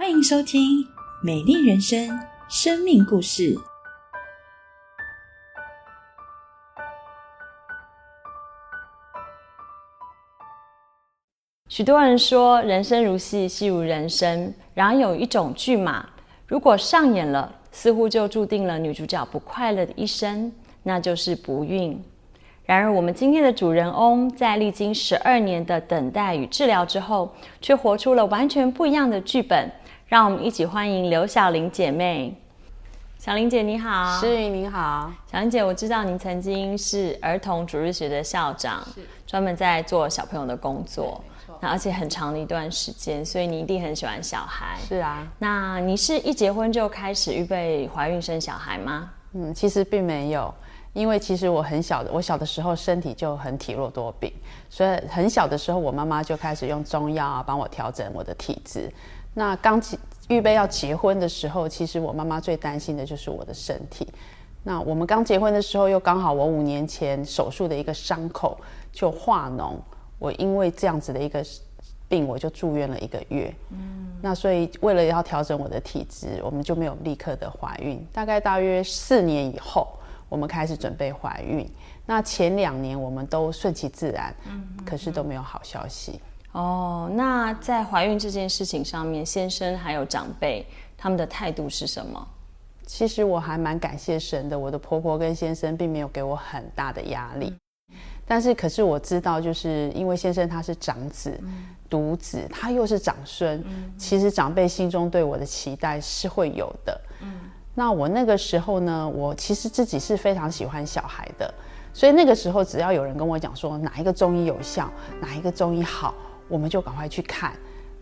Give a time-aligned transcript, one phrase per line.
[0.00, 0.82] 欢迎收听
[1.22, 2.08] 《美丽人生》
[2.48, 3.54] 生命故事。
[11.68, 14.50] 许多人说人生如戏，戏如人生。
[14.72, 16.08] 然而有一种剧码，
[16.46, 20.50] 如果上演了，似乎就注定了女主角不快乐的一生，
[20.82, 22.02] 那就是不孕。
[22.64, 29.70] 然而，我们今天的主人翁在历经十二年的等待与治疗之后，却活出了完全不一样的剧本。
[30.10, 32.34] 让我们一起欢迎刘小玲姐妹。
[33.16, 38.84] 小玲姐你好，诗云你好，小玲姐，我知道您曾经是儿童主日学的校长，
[39.24, 41.22] 专门在做小朋友的工作，
[41.60, 44.76] 那而且很长的一段时间，所以你一定很喜欢小孩。
[44.80, 49.12] 是啊，那你是一结婚就开始预备怀孕生小孩吗？
[49.34, 50.52] 嗯，其实并没有，
[50.92, 54.32] 因为其实我很小的，我小的时候身体就很体弱多病，
[54.68, 58.92] 所以很小的时候我妈妈就开始用中药啊帮我调整我的体质。
[59.34, 59.98] 那刚结
[60.28, 64.06] 预备要结婚的时候，其实我妈妈最担心的就是我的身体。
[64.62, 68.60] 那我们刚结婚的时候，又刚好我五年前手术的一个伤口
[68.92, 69.74] 就化脓，
[70.18, 71.44] 我因为这样子的一个
[72.08, 73.54] 病，我就住院了一个月。
[73.70, 78.06] 嗯，那所以为了要调整我的体质，我们就没有立刻的怀孕。
[78.12, 79.88] 大概大约四年以后，
[80.28, 81.66] 我们开始准备怀孕。
[82.04, 86.20] 那前两年我们都顺其自然，嗯，可是都没有好消息。
[86.52, 90.66] 哦，那在怀孕这件事情上面，先生还有长辈
[90.98, 92.26] 他们的态度是什么？
[92.86, 97.54] 其实我还蛮感谢神的，我的婆婆跟先生并没有给我很大的压力。
[98.26, 101.38] 但是，可是我知道，就是因为先生他是长子、
[101.88, 103.62] 独子，他又是长孙，
[103.96, 107.00] 其实长辈心中对我的期待是会有的。
[107.22, 107.32] 嗯，
[107.74, 111.52] 那我那个时候呢，我其实自己是非常喜欢小孩的，
[111.92, 114.90] 所以那个时候只要有人跟我讲说哪一个中医有效，
[115.20, 116.12] 哪一个中医好。
[116.50, 117.52] 我们就赶快去看，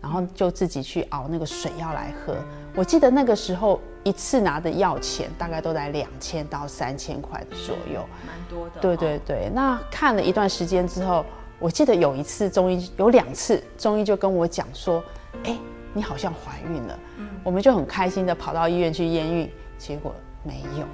[0.01, 2.35] 然后就自己去熬那个水药来喝。
[2.75, 8.81] 我记得那个时候一次拿的药钱大概都在两千到三千块左右，蛮多的。
[8.81, 11.25] 对对对，那看了一段时间之后，
[11.59, 15.03] 我记得有一次中医有两次中医就跟我讲说
[15.45, 15.57] ：“哎，
[15.93, 20.85] 你好像怀孕了。”嗯，我们就很开心的跑到医院去验孕，结果没有。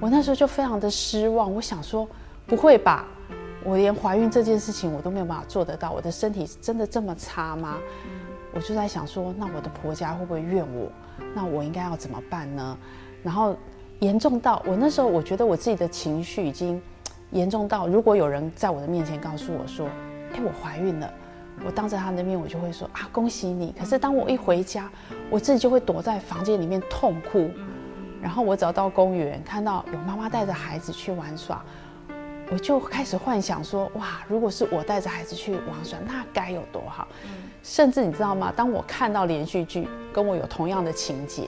[0.00, 2.08] 我那时候就非常的失望，我想说
[2.46, 3.06] 不会吧。
[3.64, 7.76] 我连怀孕这件事情我都没有办法做得到，我的身体真的这么差吗？
[8.52, 10.90] 我就在想说，那我的婆家会不会怨我？
[11.34, 12.76] 那我应该要怎么办呢？
[13.22, 13.54] 然后
[14.00, 16.80] 严重到我那时候，我觉得我自己的情绪已经
[17.30, 19.86] 严重到，如果有人在我的面前告诉我说
[20.34, 21.12] ：“哎，我怀孕了”，
[21.64, 24.90] 我当着他的面，我就会说：“啊，恭喜你！”可是当我一回家，
[25.28, 27.50] 我自己就会躲在房间里面痛哭。
[28.22, 31.62] 然后我走到公园，看到有妈妈带着孩子去玩耍。
[32.50, 37.06] 我就开始幻想说，哇，如果是我带着孩子去玩耍，那该有多好。
[37.62, 38.52] 甚至你知道吗？
[38.56, 41.44] 当我看到连续剧跟我有同样的情节，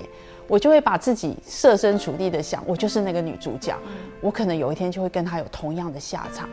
[0.46, 3.76] 我就会把自己设身处地的想，我就是那个女主角，
[4.20, 6.48] 我可能有一天就会跟她有同样的下场。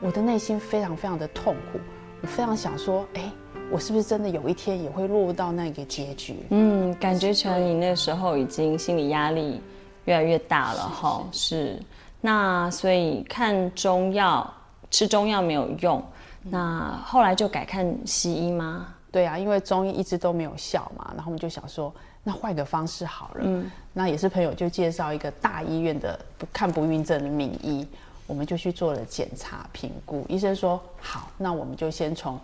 [0.00, 1.80] 我的内心非常非常的痛苦，
[2.20, 3.32] 我非常想说，哎，
[3.68, 6.36] 我是不是真的有一天也会落入到那个结局？
[6.50, 9.60] 嗯，感觉成你那时候已经心理压力
[10.04, 11.82] 越来越大了，哈，是。
[12.20, 14.52] 那所以看中药
[14.90, 16.02] 吃中药没有用，
[16.42, 18.94] 那后来就改看西医吗？
[19.10, 21.92] 对啊，因为中医一直都没有效嘛，然后我们就想说，
[22.22, 23.40] 那换个方式好了。
[23.44, 27.86] 嗯，那也是朋友就介绍一个大医院的不看不孕症的名医，
[28.26, 32.38] 我们就去做了检查评估，医生说好，那我们就先从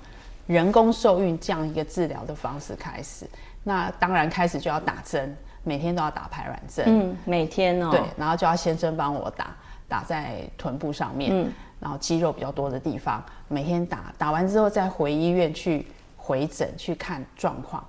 [0.47, 3.29] 人工受孕这样一个治疗的方式开始。
[3.62, 6.84] 那当然开始就要打针，每天都要打排卵针。
[6.86, 7.91] 嗯，每天哦。
[7.91, 9.56] 对，然后就要先生帮我打。
[9.86, 11.47] 打在臀部上面，
[11.78, 15.86] 然后肌肉比较多的地方，每天打，打完之后再回医院去
[16.16, 17.84] 回诊去看状况。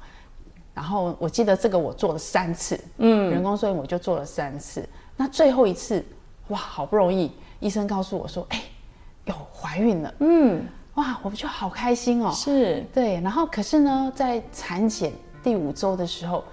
[0.73, 4.87] 然后我记得这个我做了三次，嗯，人工受孕我就做了三次。
[5.15, 6.05] 那最后一次，
[6.49, 7.31] 哇，好不容易
[7.61, 8.61] 医生告诉我说，哎，
[9.23, 10.63] 有怀孕了，嗯，
[10.95, 12.29] 哇，我就好开心哦。
[12.31, 13.21] 是，对。
[13.21, 16.43] 然后可是呢，在产检第五周的时候，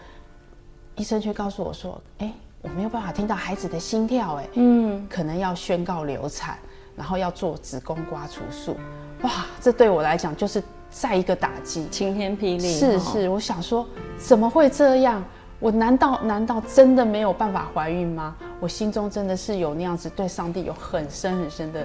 [0.97, 2.33] 医生却告诉我说，哎。
[2.63, 6.57] 我没有办法听到孩子的心跳，哎，嗯，可能要宣告流产，
[6.95, 8.77] 然后要做子宫刮除术，
[9.23, 12.61] 哇，这对我来讲就是再一个打击，晴天霹雳。
[12.61, 13.85] 是是，我想说
[14.17, 15.25] 怎么会这样？
[15.59, 18.37] 我难道难道真的没有办法怀孕吗？
[18.61, 21.85] 我心中真的是有那样子对上帝有很深很深的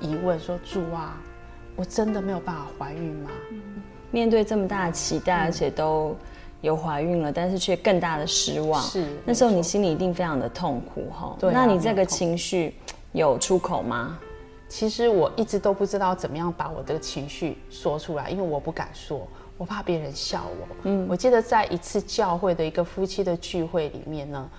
[0.00, 1.20] 疑问，说主啊，
[1.76, 3.30] 我真的没有办法怀孕吗？
[4.10, 6.16] 面对这么大的期待，而且都。
[6.64, 8.82] 有怀孕了，但是却更大的失望。
[8.82, 11.36] 是那时候你心里一定非常的痛苦哈。
[11.38, 12.74] 对，那你这个情绪
[13.12, 14.18] 有出口吗？
[14.66, 19.28] 其实我一直都不知道怎么样把我的情绪说出来，因为我不敢说，
[19.58, 20.76] 我怕别人笑我。
[20.84, 24.50] 嗯，我记得在一次教会的一个夫妻的聚会里面呢，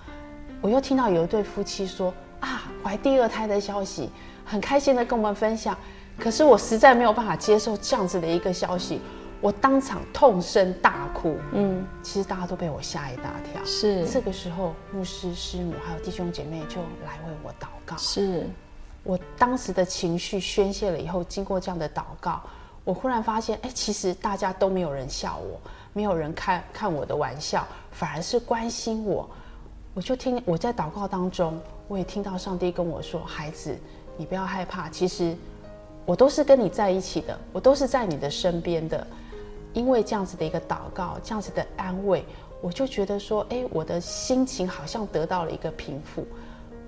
[0.60, 4.08] 我又听到有一对夫妻说啊，怀第二胎的消息，
[4.44, 5.76] 很开心的跟我们分享。
[6.18, 9.00] 可是我实在没有办法接受这样子的一个消息，
[9.40, 11.36] 我当场痛声大哭。
[11.52, 13.64] 嗯，其实大家都被我吓一大跳。
[13.64, 17.96] 是这个时候，牧师、师母还有弟兄姐妹就来为我祷告。
[17.96, 18.46] 是
[19.02, 22.42] 我当时的情绪宣泄了以后，经过这样的祷告，
[22.84, 25.60] 我忽然发现，哎，其实大家都没有人笑我，
[25.92, 29.28] 没有人看看我的玩笑，反而是关心我。
[29.94, 33.76] 我就听我在祷告当中，我也听到上帝跟我说：“孩子，
[34.16, 35.36] 你不要害怕，其实。”
[36.06, 39.04] 我都是跟你在一起的，我都是在你的身边的，
[39.76, 42.24] 因为这样子的一个祷告，这样子的安慰，
[42.62, 46.26] 我就觉得说，哎，我的心情好像得到了一个平复。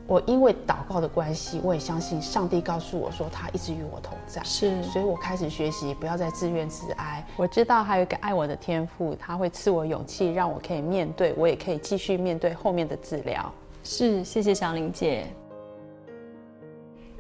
[0.07, 4.43] 我因为祷告的关系，我也相信上帝告诉我说，他一直与我同在。
[4.43, 7.23] 是，所以我开始学习，不要再自怨自哀。
[7.37, 13.53] 我知道还有一个爱我的天赋，他会赐我勇气，让我可以面对，我也可以继续面对后面的治疗。
[13.85, 15.27] 是，谢谢小玲姐。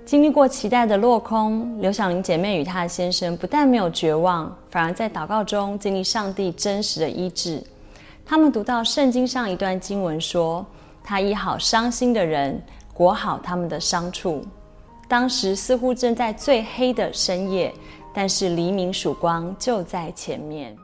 [0.08, 7.62] 经历过期待的落空，刘小玲姐妹与她的先生不但没有绝望，反而在祷告中经历上帝真实的医治。
[8.24, 10.64] 他们读到圣经上一段经文说
[11.04, 12.58] ：“他医好伤心的人，
[12.94, 14.42] 裹好他们的伤处。”
[15.06, 17.70] 当时似乎正在最黑的深夜，
[18.14, 20.74] 但是黎明曙光就在前面。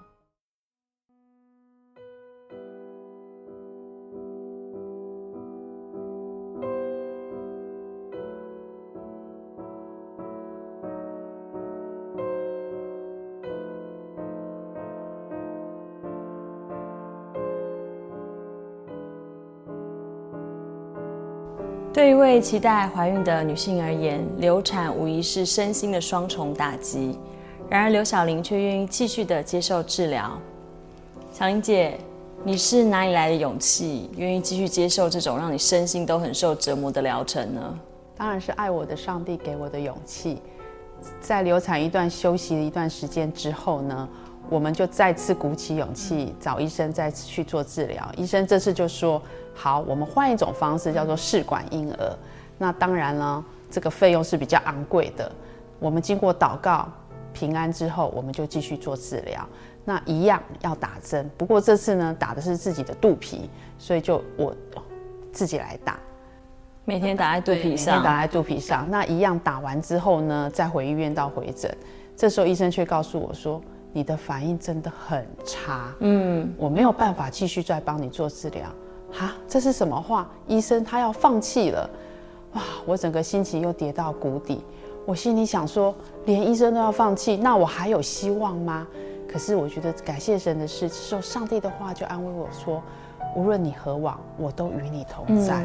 [21.94, 27.16] 对一位期待怀孕的女性而言，流产无疑是身心的双重打击。
[27.70, 30.36] 然而，刘小玲却愿意继续的接受治疗。
[31.32, 31.96] 小玲姐，
[32.42, 37.78] 你是哪里来的勇气，愿意继续接受这种让你身心都很受折磨的疗程呢？
[38.16, 40.42] 当然是爱我的上帝给我的勇气。
[41.20, 44.08] 在流产一段休息一段时间之后呢，
[44.48, 48.10] 我们就再次鼓起勇气找医生再次去做治疗。
[48.16, 49.20] 医生这次就说。
[49.56, 52.18] 好，我们换一种方式，叫做试管婴儿。
[52.58, 55.30] 那当然了，这个费用是比较昂贵的。
[55.78, 56.88] 我们经过祷告
[57.32, 59.46] 平安之后，我们就继续做治疗。
[59.84, 63.48] 那一样要打针，不过这次呢，打的是自己的肚皮，
[63.78, 64.52] 所以就我
[65.30, 66.00] 自己来打。
[66.84, 68.90] 每天打在肚皮上，打在肚皮上。
[68.90, 71.72] 那一样打完之后呢，再回医院到回诊。
[72.16, 73.62] 这时候医生却告诉我说
[73.94, 78.68] ：“你的反应真的很差，嗯，我没有办法继续再帮你做治疗。”
[79.12, 80.28] 哈，这是什么话？
[80.48, 81.88] 医生他要放弃了，
[82.54, 82.62] 哇！
[82.84, 84.64] 我整个心情又跌到谷底。
[85.06, 85.94] 我心里想说，
[86.24, 88.84] 连医生都要放弃，那我还有希望吗？
[89.28, 92.82] 可是我觉得感谢神的是，受上帝的话就安慰我说，
[93.36, 95.64] 无论你何往，我都与你同在。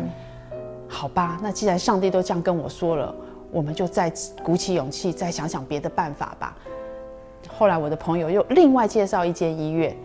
[0.87, 3.15] 好吧，那既然上帝都这样跟我说了，
[3.51, 6.55] 我们就再鼓起勇气，再想想别的办法吧。
[7.47, 9.95] 后来我的朋友又另外介绍一间医院，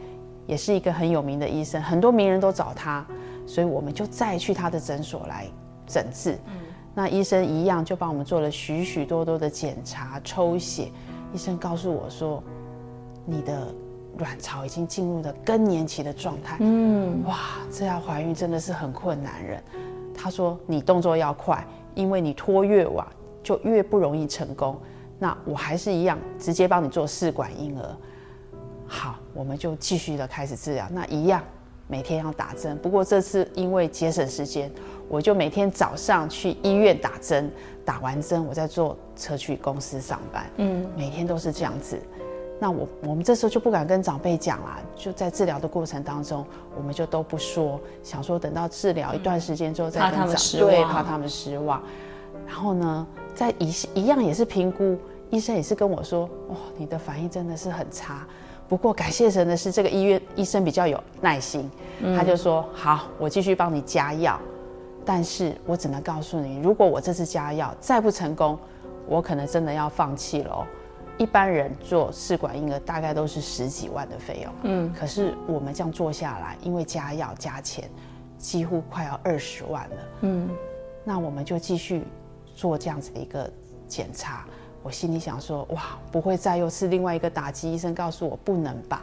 [0.46, 3.04] 也是一个很有名的医生，很多名人都找他。
[3.46, 5.46] 所以我们就再去他的诊所来
[5.86, 6.38] 诊治，
[6.94, 10.88] 那医生一样就帮我们做了许许多多的检查、抽血。
[11.34, 12.42] 医生告诉我说，
[13.26, 13.66] 你的
[14.16, 16.56] 卵巢已经进入了更年期的状态。
[16.60, 17.36] 嗯，哇，
[17.70, 19.62] 这要怀孕真的是很困难人。
[20.14, 21.62] 他说你动作要快，
[21.94, 23.06] 因为你拖越晚
[23.42, 24.80] 就越不容易成功。
[25.18, 27.96] 那我还是一样直接帮你做试管婴儿。
[28.86, 30.86] 好，我们就继续的开始治疗。
[30.90, 31.42] 那一样。
[31.86, 34.72] 每天要打针，不过这次因为节省时间，
[35.06, 37.52] 我就每天早上去医院打针，
[37.84, 40.46] 打完针我再坐车去公司上班。
[40.56, 42.00] 嗯，每天都是这样子。
[42.58, 46.42] 那我我们这时候就不敢跟长辈讲啦，就在治疗的过程当中，
[46.74, 50.26] 我们就都不说，想说等到治疗一段时间之后再跟长
[50.58, 51.82] 对，怕他们失望。
[52.46, 54.98] 然后呢，在一一样也是评估，
[55.30, 58.26] 医生也是跟我说，哇，你的反应真的是很差。
[58.68, 61.70] 不过感谢神的是，这个医院医生比较有耐心，
[62.16, 64.40] 他就说：“好，我继续帮你加药，
[65.04, 68.58] 但是我只能告诉你，如果我这次加药再不成功，
[69.06, 70.66] 我可能真的要放弃了。
[71.18, 77.88] 一般人做试管婴儿大概都是十几万的费用，嗯，可是我们这样做下来，因为加药加钱，
[78.38, 80.48] 几乎快要二十万了，嗯，
[81.04, 82.02] 那我们就继续
[82.54, 83.50] 做这样子的一个
[83.88, 84.46] 检查。”
[84.84, 87.72] 我心里想说，哇，不会再又是另外一个打击。
[87.72, 89.02] 医生告诉我不能吧，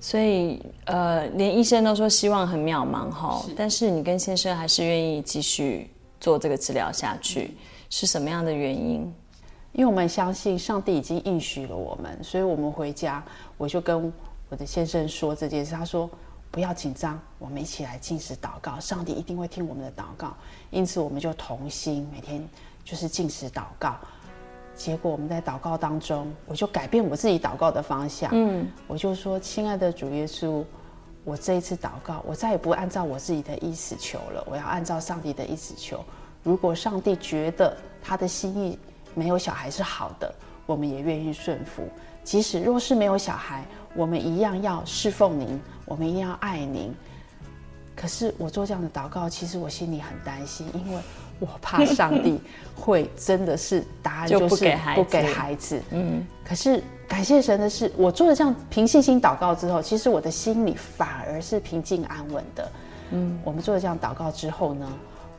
[0.00, 3.44] 所以呃，连医生都说希望很渺茫哈。
[3.54, 7.54] 但是你跟先生还是愿意继续做这个治疗下去，
[7.90, 9.00] 是什么样的原因？
[9.72, 13.22] 因为我们相信上帝已经应许了我们，所以我们回家，
[13.58, 14.10] 我就跟
[14.48, 16.08] 我的先生说这件事，他说
[16.54, 20.32] 不要紧张，我们一起来进食祷告，上帝一定会听我们的祷告。
[20.70, 22.48] 因此，我们就同心每天
[22.84, 23.96] 就是进食祷告。
[24.76, 28.30] 结果我们在祷告当中，我就改变我自己祷告的方向。
[28.32, 30.64] 嗯，我就说，亲爱的主耶稣，
[31.24, 36.04] 我这一次祷告，我再也不按照我自己的意思求了，我要按照上帝的意思求。
[36.44, 38.78] 如果上帝觉得他的心意
[39.12, 40.32] 没有小孩是好的，
[40.66, 41.88] 我们也愿意顺服。
[42.22, 46.94] 即使若是没有小孩，我们一样要侍奉您，我们一定要爱您。
[47.96, 51.00] 可是我做这样的祷告，其实我心里很担心，因为。
[51.40, 52.40] 我怕上帝
[52.76, 56.24] 会真的是答案就是不给孩子，嗯。
[56.44, 62.72] 可是感谢神的是，我做了这样凭信心祷告之后，其实我的心里反而是平静安稳的，
[63.10, 63.36] 嗯。
[63.44, 64.88] 我们做了这样祷告之后呢，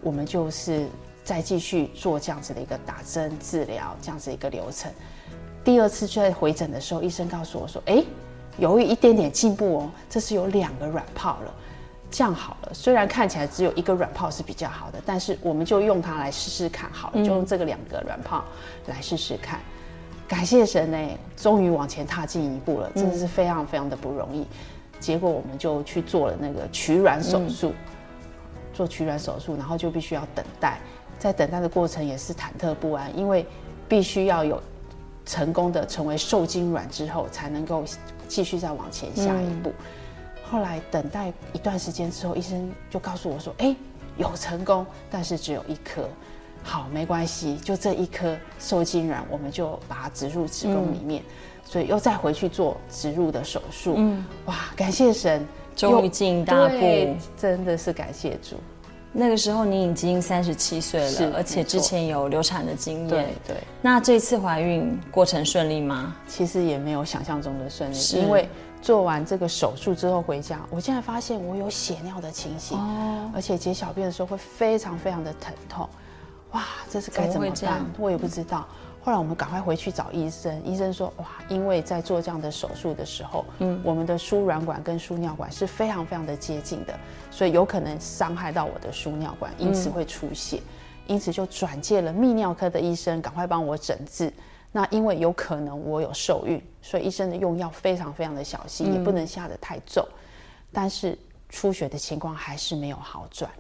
[0.02, 0.86] 我们就是
[1.26, 4.90] 再继续做这样子的一个打针治疗这样子一个流程。
[5.64, 8.04] 第二次在回诊的时候，医生告诉我说：“哎，
[8.60, 11.54] 有一点点进步哦，这是有两个软泡了。”
[12.12, 18.46] 这样好了，虽然看起来只有一个软泡是比较好的，但是我们就用它来试试看好了，就用这个两个软泡
[18.86, 19.60] 来试试看。
[20.28, 24.46] 感谢神呢，终于往前踏进一步了，真的是非常非常的不容易。
[25.00, 27.74] 结果我们就去做了那个取卵手术，
[28.74, 30.80] 做取卵手术，然后就必须要等待，
[31.20, 33.46] 在等待的过程也是忐忑不安，因为
[33.88, 34.62] 必须要有
[35.26, 37.84] 成功的成为受精卵之后，才能够
[38.28, 39.72] 继续再往前下一步。
[40.44, 43.76] 后来等待一段时间之后，医生就告诉我说：“哎，
[44.18, 46.08] 有成功，但是只有一颗。
[46.62, 51.24] 好，没关系，就这一颗受精卵，我们就把它植入子宫里面。
[51.64, 53.96] 所以又再回去做植入的手术。
[53.98, 55.44] 嗯，哇，感谢神，
[55.76, 58.58] 终于进大步，真的是感谢主。
[59.18, 63.08] 那个时候你已经三十七岁了，而且之前有流产的经验。
[63.08, 63.58] 对对。
[63.82, 66.14] 那这次怀孕过程顺利吗？
[66.28, 68.48] 其实也没有想象中的顺利，因为。
[68.82, 72.78] 做完这个手术之后回家，我现在发现我有血尿的情形，
[73.34, 75.90] 而且解小便的时候会非常非常的疼痛，
[76.52, 77.84] 哇，这是该怎么办？
[77.98, 78.68] 我也不知道。
[79.06, 90.60] 后来我们赶快回去找医生，医生说，哇，因为在做这样的手术的时候，嗯，我们的输卵管跟输尿管是非常非常的接近的，所以有可能伤害到我的输尿管，因此会出血，
[91.06, 94.34] 因此就转介了泌尿科的医生，赶快帮我诊治。
[94.72, 100.04] 那因为有可能我有受孕，所以医生的用药非常非常的小心，也不能下得太重。
[100.74, 101.16] 但是
[101.48, 103.52] 出血的情况还是没有好转，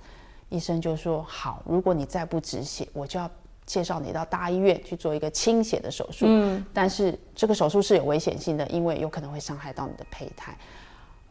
[0.49, 3.29] 医生就说：好，如果你再不止血，我就要
[3.65, 6.25] 介绍你到大医院去做一个清血的手术。
[6.27, 10.57] 嗯，但是这个手术是有危险性的，因为有可能会伤害到你的胚胎。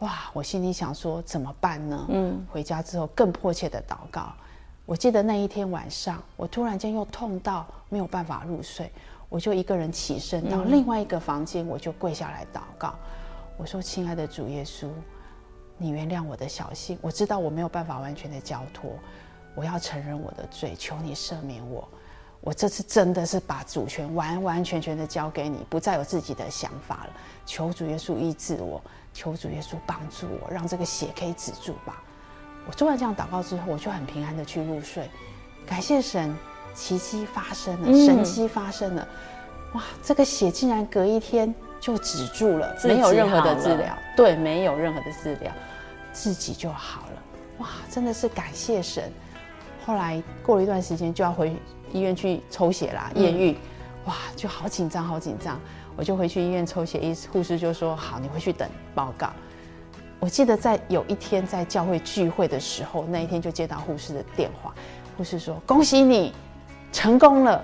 [0.00, 2.06] 哇，我心里想说怎么办呢？
[2.08, 4.32] 嗯，回家之后更迫切的祷告。
[4.86, 8.90] 我记得那一天晚上，我突然间又痛到没有办法入睡。
[9.30, 12.94] 我就一个人起身到另外一个房间，我就跪下来祷告。
[13.56, 14.88] 我说：“亲爱的主耶稣，
[15.78, 18.90] 你原谅我的小心，我知道我没有办法完全的交托，
[19.54, 21.88] 我要承认我的罪，求你赦免我。
[22.44, 27.10] 我这次真的是把主权完完全全的交给你，不再有自己的想法了。
[27.46, 28.82] 求主耶稣医治我，
[29.14, 32.02] 求主耶稣帮助我，让这个血可以止住吧。”
[32.68, 35.08] 我做完这样祷告之后，我就很平安的去入睡。
[35.66, 36.36] 感谢神。
[36.74, 39.08] 奇迹发生了，神迹发生了，
[39.74, 39.82] 哇！
[40.02, 45.52] 这个血竟然隔一天就止住了，没有任何的治疗，对，没有任何的治疗，
[46.12, 47.22] 自己就好了，
[47.58, 47.68] 哇！
[47.88, 49.04] 真的是感谢神。
[49.86, 51.54] 后来过了一段时间就要回
[51.94, 53.56] 医院去抽血啦，验孕，
[54.04, 55.58] 哇，就好紧张，好紧张。
[55.96, 59.30] 我就回去医院抽血，医护士就说：“好，你回去等报告。”
[60.20, 64.74] 我记得在有一天在教会聚会的时候，那一天就接到护士的电话，
[65.16, 66.34] 护士说：“恭喜你。”
[66.92, 67.60] 成功了，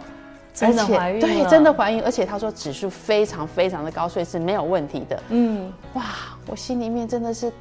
[0.52, 5.22] 真的怀孕对，真的怀孕，而且他说指数非常非常的高，所以是没有问题的。
[5.28, 6.04] 嗯，哇，
[6.48, 7.52] 我心里面真的是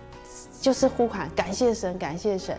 [0.60, 2.58] 就是呼喊感谢神，感谢神。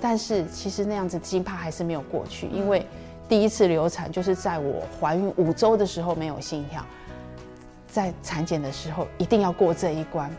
[0.00, 2.86] 但是其实那样子惊怕还是没有过去，因为
[3.32, 6.84] 第一次流产就是在我怀孕五周的时候没有心跳，
[7.86, 10.30] 在产检的时候一定要过这一关。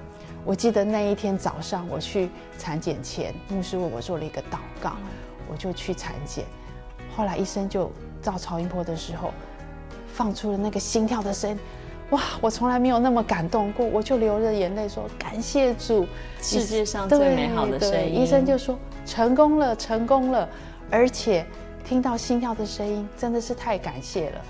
[0.45, 4.91] 我记得那一天早上我去产检前，牧师为我做了一个祷告，
[5.51, 6.45] 我就去产检，
[7.15, 7.91] 后来医生就。
[8.21, 9.33] 照超音波的时候，
[10.13, 11.59] 放出了那个心跳的声音，
[12.11, 12.21] 哇！
[12.41, 16.07] 我从来没有那么感动过，我就流着眼泪说：“感谢主，
[16.39, 20.47] 世界上最美好的声音。”医生就说：“成功了，成功了！”
[20.89, 21.45] 而且
[21.83, 24.41] 听到心跳的声音，真的是太感谢了。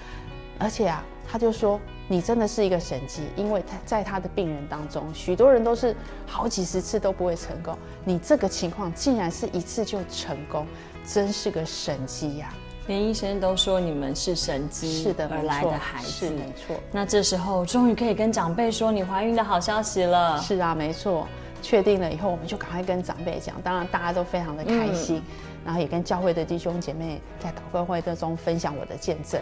[0.60, 5.96] 而且啊，他就说：“你真的是一个神迹，因为他在他的病人当中，许多人都是
[6.28, 10.66] 好几十次都不会成功，你这个情况竟然是一次就成功，
[11.06, 12.54] 真是个神迹呀！”
[12.88, 16.76] 连医生都说你们是神机是的，而来的孩子，是没错。
[16.92, 20.38] 那这时候终于可以跟长辈说你怀孕的好消息了。
[20.42, 21.28] 是啊，没错。
[21.64, 25.24] 确定了以后，我们就赶快跟长辈讲，当然大家都非常的开心，
[25.66, 29.42] 然后也跟教会的弟兄姐妹在祷告会当中分享我的见证。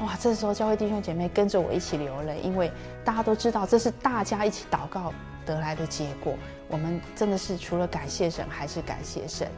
[0.00, 2.70] 哇，这时候教会弟兄姐妹跟着我一起流泪，因为
[3.04, 5.12] 大家都知道这是大家一起祷告
[5.46, 6.34] 得来的结果。
[6.68, 9.48] 我们真的是除了感谢神，还是感谢神。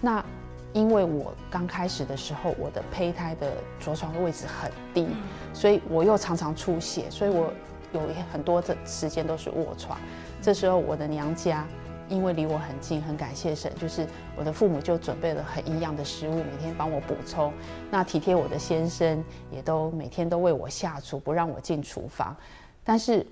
[0.00, 0.24] 那
[0.72, 5.08] 因为我刚开始的时候，我的胚胎的着床的位置很低，
[5.52, 7.52] 所以我又常常出血，所以我
[7.92, 8.00] 有
[8.32, 9.98] 很多的时间都是卧床。
[10.42, 11.66] 这时候我的娘家
[12.08, 14.06] 因为离我很近，很感谢神，就是
[14.36, 17.52] 我的父母就准备了很营养的食物，每天帮我补充。
[17.90, 22.36] 那体贴我的先生也都每天都为我下厨，不让我进厨房。
[22.82, 23.24] 但是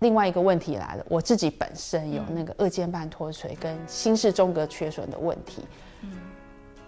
[0.00, 5.64] 另外一个问题来了，我自己本身有那个二尖瓣脱垂跟心室中隔缺损的问题。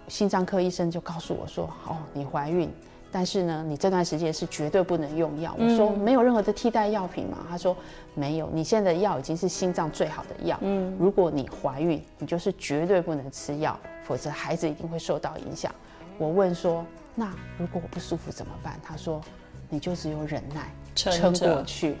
[0.07, 2.69] 心脏科医生就告诉我说：“哦，你怀孕。”
[3.11, 5.55] 但是呢，你这段时间是绝对不能用药。
[5.59, 7.45] 我说没有任何的替代药品嘛？
[7.49, 7.75] 他说
[8.13, 10.57] 没有，你现在的药已经是心脏最好的药。
[10.61, 15.73] 嗯，如果你怀孕，你就是绝对不能吃药，否则孩子一定会受到影响。
[16.17, 18.79] 我问说，那如果我不舒服怎么办？
[18.83, 19.21] 他说，
[19.69, 21.97] 你就只有忍耐，撑过去。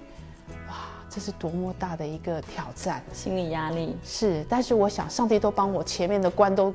[0.67, 0.75] 哇，
[1.09, 3.01] 这是多么大的一个挑战！
[3.11, 6.73] 心理压力是，但是我想，上帝都帮我前面的关都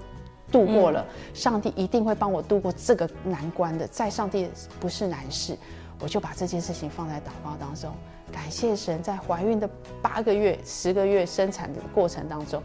[0.56, 3.86] 度过了，上帝一定会帮我度过这个难关的。
[3.88, 4.48] 在上帝
[4.80, 5.54] 不是难事，
[6.00, 7.92] 我就把这件事情放在祷告当中，
[8.32, 9.68] 感谢神，在怀孕的
[10.00, 12.62] 八个月、十个月生产的过程当中，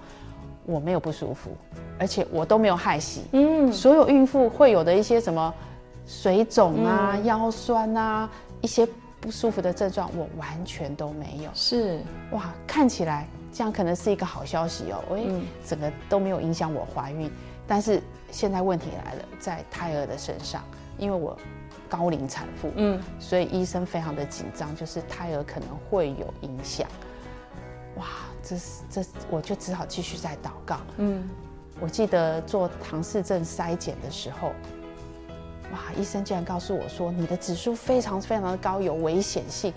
[0.66, 1.52] 我没有不舒服，
[2.00, 3.24] 而且我都没有害喜。
[3.34, 5.54] 嗯，所有孕妇会有的一些什么
[6.08, 8.30] 水肿啊、腰酸啊
[8.62, 8.88] 一些
[9.20, 11.50] 不舒服的症状，我完全都没有。
[11.54, 12.00] 是
[12.32, 15.28] 哇，看起来这样可能是一个好消息哦，喂，
[15.66, 17.30] 整个都没有影响我怀孕。
[17.72, 18.02] 但是
[18.34, 20.62] 现在问题来了，在胎儿的身上，
[20.98, 21.38] 因为我
[21.88, 26.86] 高龄产妇，嗯，所以医生非常的紧张，就是胎儿可能会有影响。
[27.96, 28.08] 哇，
[28.44, 30.82] 这是这我就只好继续在祷告。
[30.98, 31.24] 嗯，
[31.80, 34.50] 我记得做唐氏症筛检的时候，
[35.72, 39.74] 哇，医生竟然告诉我说你的指数非常非常的高，有危险性。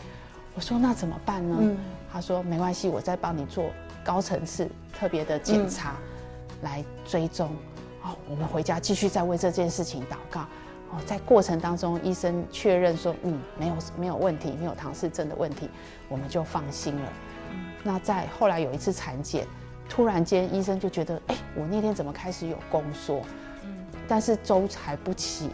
[0.57, 1.57] 我说那怎么办呢？
[1.61, 1.77] 嗯，
[2.13, 3.71] 他说没关系，我再帮你做
[4.05, 5.95] 高层次特别的检查
[6.63, 7.49] 来追踪。
[8.05, 10.43] 哦，我们回家继续再为这件事情祷告。
[10.91, 15.69] 哦，在过程当中，医生确认说，嗯，没有没有问题，没有唐氏症的问题，
[16.09, 17.13] 我们就放心了。
[17.83, 19.47] 那在后来有一次产检，
[19.89, 23.23] 突然间医生就觉得，哎，我那天怎么开始有宫缩？
[23.65, 23.75] 嗯，
[24.07, 25.51] 但是周还不起，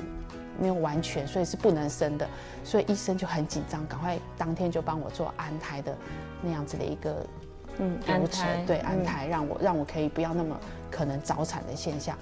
[0.58, 2.28] 没有完全，所以是不能生的。
[2.62, 5.96] 所以医生就很紧张，赶快当天就帮我做安胎的
[6.42, 7.24] 那样子的一个
[7.78, 10.58] 嗯流程，对安胎，让我让我可以不要那么
[10.90, 12.16] 可能早产的现象。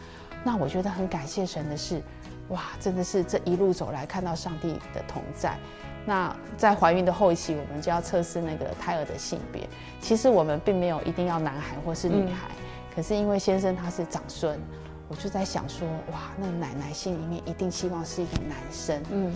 [0.44, 2.00] 那我觉得很感谢神的是，
[2.48, 5.56] 哇，真的是这一路走来看到上帝的同在。
[6.06, 9.68] 那在怀孕的后期，我们就要测试那个胎儿的性别。
[10.00, 12.48] 其实我们并没有一定要男孩或是女孩，
[12.94, 14.58] 可是因为先生他是长孙，
[15.08, 19.02] 我就在想说，哇，那奶奶心里面一定希望是一个男生。
[19.10, 19.34] 嗯，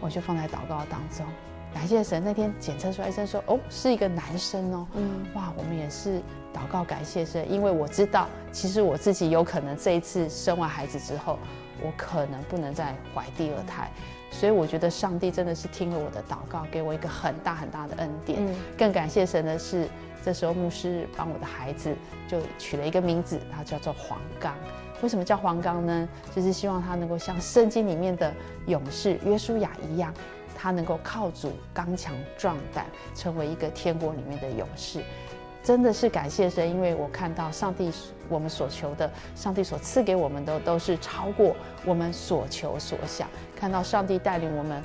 [0.00, 1.26] 我就放在祷告当中，
[1.72, 2.22] 感谢神。
[2.24, 4.86] 那天检测出来，医生说，哦，是一个男生哦。
[4.94, 6.18] 嗯，哇，我们也是
[6.54, 11.38] 祷告感谢神，因为我知道，其实我自己有可能这一次生完孩子之后，
[11.82, 13.90] 我可能不能再怀第二胎。
[14.30, 18.40] 所以我觉得上帝真的是听了我的祷告，给我一个很大很大的恩典。
[18.78, 19.86] 更感谢神的是，
[20.24, 21.94] 这时候牧师帮我的孩子
[22.26, 24.54] 就取了一个名字，他叫做黄刚。
[25.02, 26.08] 为什么叫黄刚呢？
[26.34, 28.32] 就是希望他能够像圣经里面的
[28.66, 30.14] 勇士约书亚一样，
[30.62, 35.02] 他能够靠主刚强壮胆，成为一个天国里面的勇士。
[35.60, 37.90] 真的是感谢神，因为我看到上帝
[38.28, 43.28] 我们所求的，上帝所赐给我们的都是超过我们所求所想。
[43.56, 44.80] 看到上帝带领我们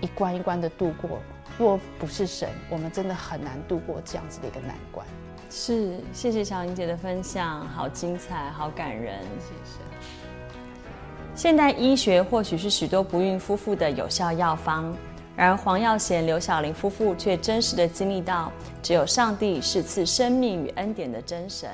[0.00, 1.18] 一关一关的度过，
[1.58, 5.06] 若不是神，我们真的很难度过这样子的一个难关。
[5.50, 9.20] 是，谢谢小玲姐的分享，好精彩，好感人。
[9.38, 9.80] 谢谢。
[11.34, 14.94] 现代医学或许是许多不孕夫妇的有效药方。
[15.42, 21.70] 而，黄耀贤、刘晓玲夫妇却真实的经历到，只有上帝是赐生命与恩典的真神。